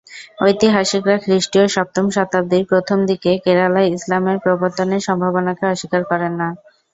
ঐতিহাসিকরা 0.41 1.15
খ্রিস্টীয় 1.23 1.65
সপ্তম 1.69 2.05
শতাব্দীর 2.15 2.63
প্রথম 2.71 2.97
দিকে 3.09 3.31
কেরালায় 3.43 3.91
ইসলামের 3.91 4.37
প্রবর্তনের 4.39 5.01
সম্ভাবনাকে 5.07 5.63
অস্বীকার 5.67 6.01
করেন 6.11 6.33
না। 6.35 6.47